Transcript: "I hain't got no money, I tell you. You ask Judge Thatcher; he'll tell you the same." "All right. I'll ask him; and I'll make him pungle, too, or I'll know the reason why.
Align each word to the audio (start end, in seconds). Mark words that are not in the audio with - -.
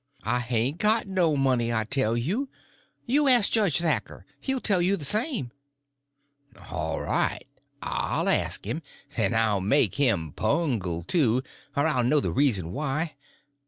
"I 0.23 0.39
hain't 0.39 0.79
got 0.79 1.05
no 1.05 1.35
money, 1.35 1.71
I 1.71 1.83
tell 1.83 2.17
you. 2.17 2.49
You 3.05 3.27
ask 3.27 3.51
Judge 3.51 3.77
Thatcher; 3.77 4.25
he'll 4.39 4.59
tell 4.59 4.81
you 4.81 4.97
the 4.97 5.05
same." 5.05 5.51
"All 6.71 6.99
right. 6.99 7.45
I'll 7.83 8.27
ask 8.27 8.65
him; 8.65 8.81
and 9.15 9.35
I'll 9.35 9.61
make 9.61 9.93
him 9.93 10.31
pungle, 10.31 11.03
too, 11.03 11.43
or 11.77 11.85
I'll 11.85 12.03
know 12.03 12.19
the 12.19 12.31
reason 12.31 12.71
why. 12.71 13.13